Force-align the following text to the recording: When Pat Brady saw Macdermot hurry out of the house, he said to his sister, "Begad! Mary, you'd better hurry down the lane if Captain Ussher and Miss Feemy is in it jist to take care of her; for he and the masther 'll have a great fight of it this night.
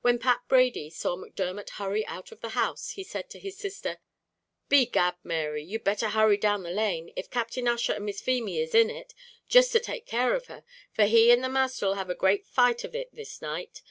When 0.00 0.18
Pat 0.18 0.40
Brady 0.48 0.88
saw 0.88 1.16
Macdermot 1.18 1.68
hurry 1.76 2.06
out 2.06 2.32
of 2.32 2.40
the 2.40 2.56
house, 2.56 2.92
he 2.92 3.04
said 3.04 3.28
to 3.28 3.38
his 3.38 3.58
sister, 3.58 3.98
"Begad! 4.70 5.16
Mary, 5.22 5.62
you'd 5.62 5.84
better 5.84 6.08
hurry 6.08 6.38
down 6.38 6.62
the 6.62 6.70
lane 6.70 7.12
if 7.14 7.28
Captain 7.30 7.68
Ussher 7.68 7.92
and 7.92 8.06
Miss 8.06 8.22
Feemy 8.22 8.58
is 8.58 8.74
in 8.74 8.88
it 8.88 9.12
jist 9.50 9.72
to 9.72 9.80
take 9.80 10.06
care 10.06 10.34
of 10.34 10.46
her; 10.46 10.64
for 10.94 11.04
he 11.04 11.30
and 11.30 11.44
the 11.44 11.50
masther 11.50 11.86
'll 11.88 11.92
have 11.96 12.08
a 12.08 12.14
great 12.14 12.46
fight 12.46 12.84
of 12.84 12.94
it 12.94 13.14
this 13.14 13.42
night. 13.42 13.78